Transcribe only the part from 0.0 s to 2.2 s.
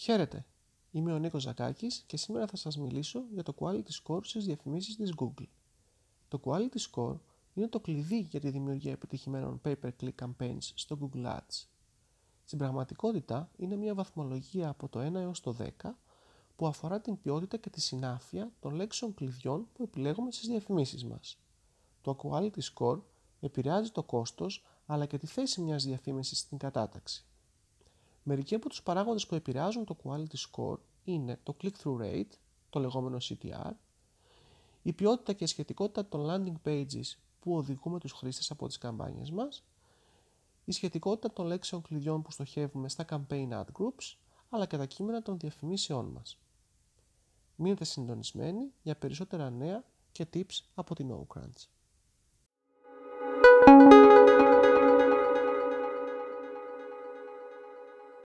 Χαίρετε, είμαι ο Νίκος Ζακάκης και